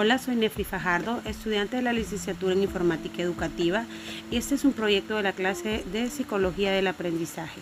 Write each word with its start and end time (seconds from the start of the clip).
Hola, 0.00 0.18
soy 0.18 0.36
Nefri 0.36 0.62
Fajardo, 0.62 1.20
estudiante 1.24 1.74
de 1.74 1.82
la 1.82 1.92
licenciatura 1.92 2.52
en 2.52 2.62
Informática 2.62 3.20
Educativa 3.20 3.84
y 4.30 4.36
este 4.36 4.54
es 4.54 4.64
un 4.64 4.72
proyecto 4.72 5.16
de 5.16 5.24
la 5.24 5.32
clase 5.32 5.82
de 5.92 6.08
Psicología 6.08 6.70
del 6.70 6.86
Aprendizaje. 6.86 7.60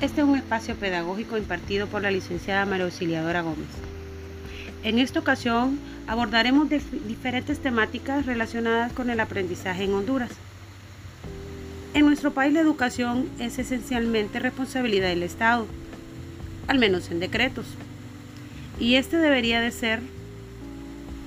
Este 0.00 0.22
es 0.22 0.26
un 0.26 0.36
espacio 0.36 0.74
pedagógico 0.74 1.38
impartido 1.38 1.86
por 1.86 2.02
la 2.02 2.10
licenciada 2.10 2.66
María 2.66 2.86
Auxiliadora 2.86 3.42
Gómez. 3.42 3.68
En 4.82 4.98
esta 4.98 5.20
ocasión 5.20 5.78
abordaremos 6.08 6.68
diferentes 6.68 7.60
temáticas 7.60 8.26
relacionadas 8.26 8.92
con 8.92 9.08
el 9.08 9.20
aprendizaje 9.20 9.84
en 9.84 9.94
Honduras. 9.94 10.32
En 11.94 12.06
nuestro 12.06 12.32
país 12.32 12.52
la 12.52 12.58
educación 12.58 13.28
es 13.38 13.60
esencialmente 13.60 14.40
responsabilidad 14.40 15.10
del 15.10 15.22
Estado, 15.22 15.68
al 16.66 16.80
menos 16.80 17.08
en 17.12 17.20
decretos, 17.20 17.66
y 18.80 18.96
este 18.96 19.16
debería 19.16 19.60
de 19.60 19.70
ser 19.70 20.00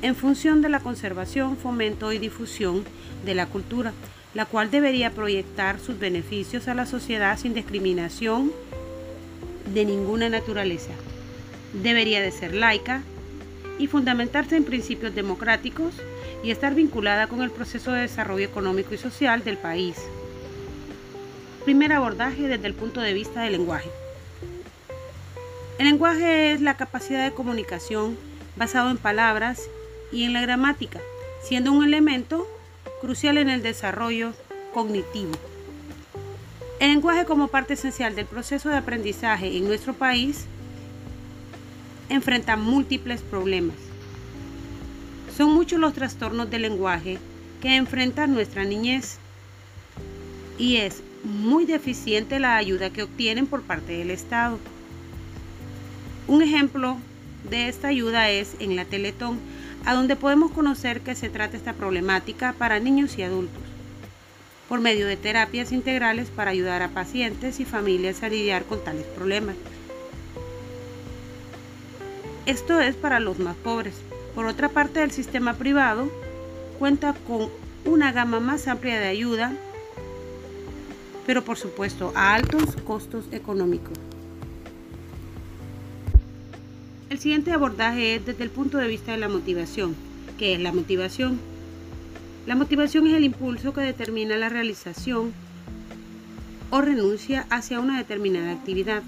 en 0.04 0.18
función 0.18 0.62
de 0.62 0.68
la 0.68 0.82
conservación, 0.82 1.56
fomento 1.56 2.12
y 2.12 2.20
difusión 2.20 2.84
de 3.26 3.36
la 3.36 3.46
cultura, 3.46 3.94
la 4.34 4.46
cual 4.46 4.70
debería 4.70 5.12
proyectar 5.12 5.80
sus 5.80 5.98
beneficios 5.98 6.68
a 6.68 6.74
la 6.74 6.86
sociedad 6.86 7.40
sin 7.40 7.54
discriminación 7.54 8.52
de 9.74 9.86
ninguna 9.86 10.28
naturaleza. 10.28 10.92
Debería 11.82 12.22
de 12.22 12.32
ser 12.32 12.54
laica 12.54 13.02
y 13.80 13.88
fundamentarse 13.88 14.58
en 14.58 14.66
principios 14.66 15.16
democráticos 15.16 15.94
y 16.44 16.52
estar 16.52 16.76
vinculada 16.76 17.28
con 17.28 17.42
el 17.42 17.50
proceso 17.50 17.94
de 17.94 18.02
desarrollo 18.02 18.46
económico 18.46 18.94
y 18.94 18.98
social 18.98 19.46
del 19.46 19.58
país. 19.58 19.96
Primer 21.64 21.94
abordaje 21.94 22.50
desde 22.50 22.68
el 22.68 22.74
punto 22.74 23.00
de 23.00 23.14
vista 23.14 23.44
del 23.44 23.54
lenguaje. 23.54 23.90
El 25.80 25.86
lenguaje 25.86 26.52
es 26.52 26.60
la 26.60 26.76
capacidad 26.76 27.24
de 27.24 27.34
comunicación 27.34 28.18
basado 28.58 28.92
en 28.92 28.98
palabras 28.98 29.62
y 30.14 30.24
en 30.24 30.34
la 30.34 30.42
gramática, 30.42 31.02
siendo 31.42 31.72
un 31.72 31.84
elemento 31.84 32.48
crucial 33.02 33.38
en 33.38 33.50
el 33.50 33.64
desarrollo 33.64 34.34
cognitivo. 34.74 35.34
El 36.80 36.92
lenguaje 36.92 37.26
como 37.26 37.48
parte 37.48 37.74
esencial 37.74 38.16
del 38.16 38.26
proceso 38.26 38.70
de 38.70 38.78
aprendizaje 38.78 39.58
en 39.58 39.66
nuestro 39.66 39.94
país 39.94 40.46
enfrenta 42.10 42.56
múltiples 42.56 43.22
problemas. 43.22 43.76
Son 45.36 45.54
muchos 45.54 45.80
los 45.80 45.94
trastornos 45.94 46.50
del 46.50 46.64
lenguaje 46.64 47.18
que 47.62 47.76
enfrenta 47.76 48.28
nuestra 48.28 48.66
niñez 48.66 49.18
y 50.60 50.78
es 50.78 51.02
muy 51.24 51.66
deficiente 51.66 52.40
la 52.40 52.58
ayuda 52.58 52.92
que 52.92 53.04
obtienen 53.04 53.48
por 53.48 53.64
parte 53.64 53.94
del 53.94 54.12
Estado. 54.12 54.60
Un 56.28 56.42
ejemplo 56.42 56.98
de 57.50 57.68
esta 57.68 57.90
ayuda 57.90 58.30
es 58.30 58.56
en 58.60 58.76
la 58.76 58.86
Teletón, 58.86 59.40
a 59.86 59.94
donde 59.94 60.16
podemos 60.16 60.52
conocer 60.52 61.02
que 61.02 61.16
se 61.16 61.30
trata 61.30 61.58
esta 61.58 61.74
problemática 61.74 62.54
para 62.58 62.80
niños 62.80 63.18
y 63.18 63.24
adultos, 63.24 63.62
por 64.70 64.80
medio 64.80 65.08
de 65.08 65.18
terapias 65.18 65.72
integrales 65.72 66.30
para 66.30 66.52
ayudar 66.52 66.82
a 66.82 66.90
pacientes 66.90 67.60
y 67.60 67.66
familias 67.66 68.24
a 68.24 68.30
lidiar 68.30 68.64
con 68.64 68.84
tales 68.84 69.06
problemas. 69.06 69.56
Esto 72.46 72.82
es 72.82 72.96
para 72.96 73.20
los 73.20 73.40
más 73.40 73.56
pobres. 73.56 73.96
Por 74.36 74.46
otra 74.46 74.70
parte, 74.70 75.04
el 75.04 75.12
sistema 75.12 75.54
privado 75.54 76.10
cuenta 76.80 77.14
con 77.28 77.50
una 77.86 78.12
gama 78.12 78.40
más 78.40 78.68
amplia 78.68 79.00
de 79.00 79.08
ayuda, 79.08 79.54
pero 81.26 81.44
por 81.44 81.58
supuesto 81.58 82.12
a 82.16 82.34
altos 82.34 82.76
costos 82.86 83.26
económicos. 83.32 83.98
Siguiente 87.24 87.54
abordaje 87.54 88.16
es 88.16 88.26
desde 88.26 88.44
el 88.44 88.50
punto 88.50 88.78
de 88.78 88.90
vista 88.90 89.14
de 89.14 89.18
la 89.18 89.30
motivación. 89.30 89.96
¿Qué 90.38 90.56
es 90.56 90.60
la 90.60 90.74
motivación? 90.74 91.40
La 92.46 92.54
motivación 92.54 93.08
es 93.08 93.14
el 93.14 93.24
impulso 93.24 93.74
que 93.74 93.80
determina 93.80 94.36
la 94.36 94.50
realización 94.50 95.32
o 96.70 96.82
renuncia 96.82 97.46
hacia 97.50 97.80
una 97.80 97.98
determinada 97.98 98.52
actividad. 98.52 99.04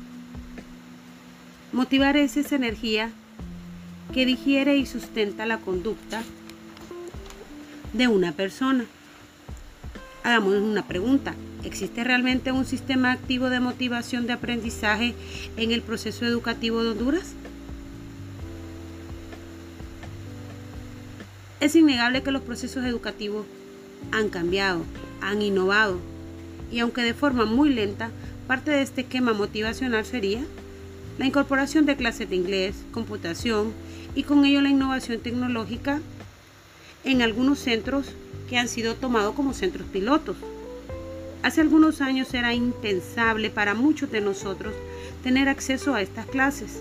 Motivar 1.73 2.15
es 2.15 2.37
esa 2.37 2.55
energía 2.55 3.11
que 4.13 4.25
digiere 4.25 4.77
y 4.77 4.85
sustenta 4.85 5.45
la 5.45 5.57
conducta 5.57 6.23
de 7.91 8.07
una 8.07 8.31
persona. 8.31 8.85
Hagamos 10.23 10.53
una 10.53 10.87
pregunta. 10.87 11.35
¿Existe 11.65 12.05
realmente 12.05 12.53
un 12.53 12.63
sistema 12.63 13.11
activo 13.11 13.49
de 13.49 13.59
motivación 13.59 14.25
de 14.25 14.33
aprendizaje 14.33 15.15
en 15.57 15.73
el 15.73 15.81
proceso 15.81 16.25
educativo 16.25 16.81
de 16.81 16.91
Honduras? 16.91 17.35
Es 21.65 21.75
innegable 21.75 22.21
que 22.21 22.29
los 22.29 22.43
procesos 22.43 22.85
educativos 22.85 23.43
han 24.11 24.29
cambiado, 24.29 24.83
han 25.19 25.41
innovado 25.41 25.97
y 26.71 26.77
aunque 26.77 27.01
de 27.01 27.15
forma 27.15 27.45
muy 27.45 27.73
lenta, 27.73 28.11
parte 28.45 28.69
de 28.69 28.83
este 28.83 29.01
esquema 29.01 29.33
motivacional 29.33 30.05
sería 30.05 30.45
la 31.17 31.25
incorporación 31.25 31.87
de 31.87 31.95
clases 31.95 32.29
de 32.29 32.35
inglés, 32.35 32.75
computación 32.91 33.73
y 34.13 34.21
con 34.21 34.45
ello 34.45 34.61
la 34.61 34.69
innovación 34.69 35.19
tecnológica 35.21 36.01
en 37.03 37.23
algunos 37.23 37.57
centros 37.57 38.09
que 38.47 38.59
han 38.59 38.67
sido 38.67 38.93
tomados 38.93 39.33
como 39.33 39.55
centros 39.55 39.87
pilotos. 39.87 40.37
Hace 41.41 41.61
algunos 41.61 41.99
años 41.99 42.31
era 42.35 42.53
impensable 42.53 43.49
para 43.49 43.73
muchos 43.73 44.11
de 44.11 44.21
nosotros 44.21 44.75
tener 45.23 45.49
acceso 45.49 45.95
a 45.95 46.03
estas 46.03 46.27
clases. 46.27 46.79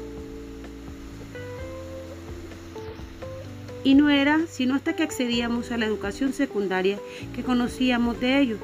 Y 3.85 3.95
no 3.95 4.11
era 4.11 4.41
sino 4.49 4.75
hasta 4.75 4.97
que 4.97 5.03
accedíamos 5.05 5.71
a 5.71 5.77
la 5.77 5.87
educación 5.87 6.33
secundaria 6.33 6.99
que 7.35 7.45
conocíamos 7.45 8.19
de 8.19 8.41
ello, 8.41 8.57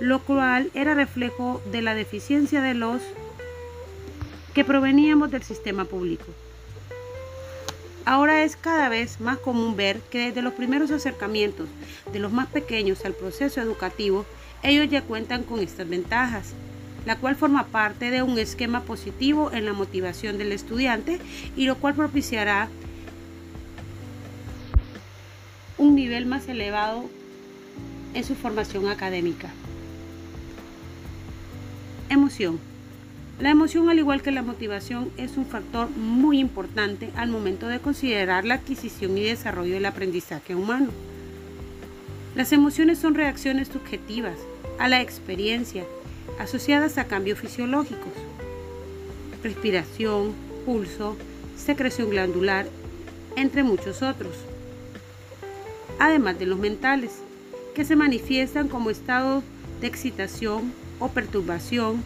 lo 0.00 0.20
cual 0.20 0.70
era 0.74 0.94
reflejo 0.94 1.62
de 1.70 1.82
la 1.82 1.94
deficiencia 1.94 2.62
de 2.62 2.74
los 2.74 3.02
que 4.54 4.64
proveníamos 4.64 5.30
del 5.30 5.42
sistema 5.42 5.84
público. 5.84 6.24
Ahora 8.06 8.42
es 8.42 8.56
cada 8.56 8.88
vez 8.88 9.20
más 9.20 9.38
común 9.38 9.76
ver 9.76 10.00
que 10.10 10.26
desde 10.26 10.42
los 10.42 10.54
primeros 10.54 10.90
acercamientos 10.90 11.68
de 12.12 12.18
los 12.18 12.32
más 12.32 12.48
pequeños 12.48 13.04
al 13.04 13.12
proceso 13.12 13.60
educativo, 13.60 14.24
ellos 14.62 14.88
ya 14.90 15.02
cuentan 15.02 15.44
con 15.44 15.60
estas 15.60 15.88
ventajas, 15.88 16.54
la 17.06 17.16
cual 17.16 17.36
forma 17.36 17.66
parte 17.66 18.10
de 18.10 18.22
un 18.22 18.38
esquema 18.38 18.82
positivo 18.82 19.52
en 19.52 19.64
la 19.64 19.74
motivación 19.74 20.38
del 20.38 20.52
estudiante 20.52 21.20
y 21.56 21.66
lo 21.66 21.76
cual 21.76 21.94
propiciará 21.94 22.68
un 25.80 25.94
nivel 25.94 26.26
más 26.26 26.46
elevado 26.46 27.06
en 28.12 28.22
su 28.22 28.34
formación 28.34 28.86
académica. 28.88 29.48
Emoción. 32.10 32.60
La 33.40 33.48
emoción, 33.48 33.88
al 33.88 33.98
igual 33.98 34.20
que 34.20 34.30
la 34.30 34.42
motivación, 34.42 35.10
es 35.16 35.38
un 35.38 35.46
factor 35.46 35.88
muy 35.88 36.38
importante 36.38 37.08
al 37.16 37.30
momento 37.30 37.66
de 37.66 37.78
considerar 37.78 38.44
la 38.44 38.56
adquisición 38.56 39.16
y 39.16 39.22
desarrollo 39.22 39.72
del 39.72 39.86
aprendizaje 39.86 40.54
humano. 40.54 40.90
Las 42.34 42.52
emociones 42.52 42.98
son 42.98 43.14
reacciones 43.14 43.68
subjetivas 43.68 44.36
a 44.78 44.86
la 44.86 45.00
experiencia 45.00 45.84
asociadas 46.38 46.98
a 46.98 47.06
cambios 47.06 47.38
fisiológicos, 47.38 48.12
respiración, 49.42 50.34
pulso, 50.66 51.16
secreción 51.56 52.10
glandular, 52.10 52.66
entre 53.34 53.62
muchos 53.62 54.02
otros 54.02 54.49
además 56.00 56.38
de 56.38 56.46
los 56.46 56.58
mentales, 56.58 57.12
que 57.74 57.84
se 57.84 57.94
manifiestan 57.94 58.66
como 58.66 58.90
estados 58.90 59.44
de 59.80 59.86
excitación 59.86 60.72
o 60.98 61.08
perturbación, 61.08 62.02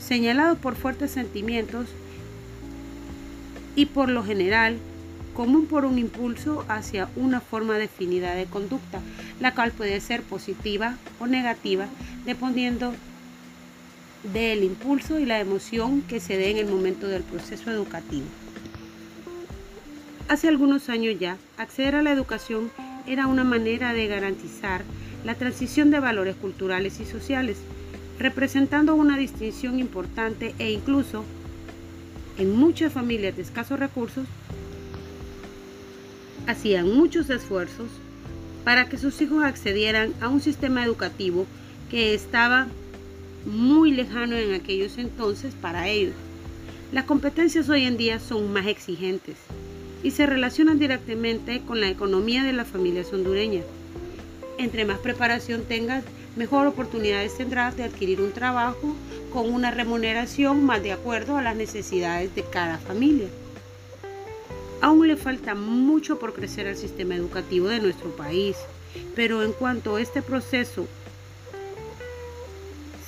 señalados 0.00 0.58
por 0.58 0.74
fuertes 0.74 1.12
sentimientos 1.12 1.86
y 3.76 3.86
por 3.86 4.08
lo 4.08 4.24
general 4.24 4.78
común 5.34 5.66
por 5.66 5.84
un 5.84 5.98
impulso 5.98 6.64
hacia 6.66 7.10
una 7.14 7.40
forma 7.40 7.76
definida 7.76 8.34
de 8.34 8.46
conducta, 8.46 9.00
la 9.38 9.54
cual 9.54 9.70
puede 9.70 10.00
ser 10.00 10.22
positiva 10.22 10.96
o 11.20 11.26
negativa 11.26 11.86
dependiendo 12.24 12.94
del 14.32 14.64
impulso 14.64 15.18
y 15.18 15.26
la 15.26 15.38
emoción 15.38 16.00
que 16.02 16.20
se 16.20 16.38
dé 16.38 16.50
en 16.50 16.56
el 16.56 16.66
momento 16.66 17.06
del 17.06 17.22
proceso 17.22 17.70
educativo. 17.70 18.24
Hace 20.28 20.48
algunos 20.48 20.88
años 20.88 21.16
ya, 21.20 21.36
acceder 21.58 21.94
a 21.96 22.02
la 22.02 22.12
educación 22.12 22.70
era 23.06 23.26
una 23.26 23.44
manera 23.44 23.92
de 23.92 24.06
garantizar 24.06 24.82
la 25.24 25.34
transición 25.34 25.90
de 25.90 26.00
valores 26.00 26.36
culturales 26.36 27.00
y 27.00 27.04
sociales, 27.04 27.58
representando 28.18 28.94
una 28.94 29.18
distinción 29.18 29.78
importante 29.78 30.54
e 30.58 30.70
incluso 30.70 31.24
en 32.38 32.56
muchas 32.56 32.92
familias 32.92 33.36
de 33.36 33.42
escasos 33.42 33.78
recursos 33.78 34.26
hacían 36.46 36.94
muchos 36.94 37.28
esfuerzos 37.30 37.88
para 38.64 38.88
que 38.88 38.98
sus 38.98 39.20
hijos 39.20 39.44
accedieran 39.44 40.12
a 40.20 40.28
un 40.28 40.40
sistema 40.40 40.84
educativo 40.84 41.46
que 41.90 42.14
estaba 42.14 42.68
muy 43.44 43.92
lejano 43.92 44.36
en 44.36 44.54
aquellos 44.54 44.98
entonces 44.98 45.54
para 45.54 45.88
ellos. 45.88 46.14
Las 46.92 47.04
competencias 47.04 47.68
hoy 47.68 47.84
en 47.84 47.96
día 47.96 48.18
son 48.20 48.52
más 48.52 48.66
exigentes 48.66 49.36
y 50.06 50.12
se 50.12 50.24
relacionan 50.24 50.78
directamente 50.78 51.62
con 51.66 51.80
la 51.80 51.88
economía 51.88 52.44
de 52.44 52.52
las 52.52 52.68
familias 52.68 53.12
hondureñas. 53.12 53.64
Entre 54.56 54.84
más 54.84 55.00
preparación 55.00 55.64
tengas, 55.64 56.04
mejor 56.36 56.68
oportunidades 56.68 57.36
tendrás 57.36 57.76
de 57.76 57.82
adquirir 57.82 58.20
un 58.20 58.30
trabajo 58.30 58.94
con 59.32 59.52
una 59.52 59.72
remuneración 59.72 60.64
más 60.64 60.80
de 60.80 60.92
acuerdo 60.92 61.36
a 61.36 61.42
las 61.42 61.56
necesidades 61.56 62.32
de 62.36 62.44
cada 62.44 62.78
familia. 62.78 63.26
Aún 64.80 65.08
le 65.08 65.16
falta 65.16 65.56
mucho 65.56 66.20
por 66.20 66.34
crecer 66.34 66.68
al 66.68 66.76
sistema 66.76 67.16
educativo 67.16 67.66
de 67.66 67.80
nuestro 67.80 68.14
país, 68.14 68.56
pero 69.16 69.42
en 69.42 69.50
cuanto 69.50 69.98
este 69.98 70.22
proceso 70.22 70.86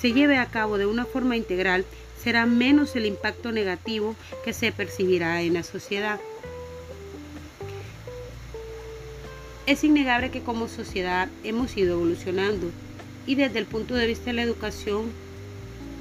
se 0.01 0.11
lleve 0.11 0.37
a 0.37 0.47
cabo 0.47 0.77
de 0.77 0.85
una 0.85 1.05
forma 1.05 1.37
integral, 1.37 1.85
será 2.21 2.45
menos 2.45 2.97
el 2.97 3.05
impacto 3.05 3.53
negativo 3.53 4.17
que 4.43 4.51
se 4.51 4.73
percibirá 4.73 5.41
en 5.43 5.53
la 5.53 5.63
sociedad. 5.63 6.19
Es 9.69 9.83
innegable 9.83 10.31
que 10.31 10.41
como 10.41 10.67
sociedad 10.67 11.29
hemos 11.43 11.77
ido 11.77 11.93
evolucionando 11.93 12.71
y 13.27 13.35
desde 13.35 13.59
el 13.59 13.67
punto 13.67 13.93
de 13.93 14.07
vista 14.07 14.25
de 14.25 14.33
la 14.33 14.41
educación 14.41 15.11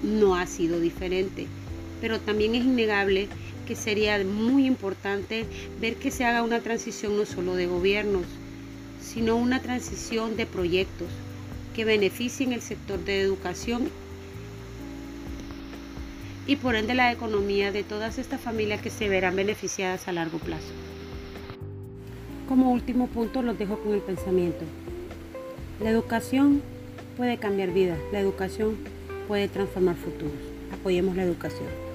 no 0.03 0.37
ha 0.37 0.47
sido 0.47 0.81
diferente, 0.81 1.47
pero 2.01 2.19
también 2.19 2.55
es 2.55 2.65
innegable 2.65 3.29
que 3.67 3.77
sería 3.77 4.25
muy 4.25 4.65
importante 4.65 5.45
ver 5.83 5.97
que 5.97 6.11
se 6.11 6.25
haga 6.25 6.43
una 6.43 6.61
transición 6.61 7.19
no 7.19 7.27
solo 7.27 7.57
de 7.57 7.67
gobiernos, 7.67 8.25
sino 9.03 9.37
una 9.37 9.61
transición 9.61 10.39
de 10.39 10.47
proyectos 10.47 11.09
que 11.77 11.85
beneficien 11.85 12.55
el 12.55 12.63
sector 12.63 13.05
de 13.05 13.21
educación 13.21 13.91
y 16.47 16.57
por 16.57 16.75
ende 16.75 16.95
la 16.95 17.13
economía 17.13 17.71
de 17.71 17.83
todas 17.83 18.17
estas 18.17 18.41
familias 18.41 18.81
que 18.81 18.89
se 18.89 19.11
verán 19.11 19.37
beneficiadas 19.37 20.09
a 20.09 20.13
largo 20.13 20.39
plazo. 20.39 20.88
Como 22.49 22.73
último 22.73 23.09
punto 23.09 23.43
los 23.43 23.59
dejo 23.59 23.79
con 23.79 23.93
el 23.93 24.01
pensamiento. 24.01 24.65
La 25.83 25.91
educación 25.91 26.63
puede 27.19 27.37
cambiar 27.37 27.73
vidas, 27.73 27.99
la 28.11 28.21
educación 28.21 28.79
puede 29.29 29.49
transformar 29.49 29.97
futuros. 29.97 30.33
Apoyemos 30.73 31.15
la 31.15 31.25
educación. 31.25 31.88